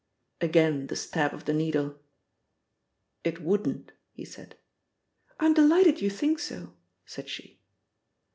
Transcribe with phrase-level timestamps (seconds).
[0.41, 1.99] Again the stab of the needle!
[3.23, 4.55] "It wouldn't," he said.
[5.39, 6.73] "I'm delighted you think so,"
[7.05, 7.59] said she.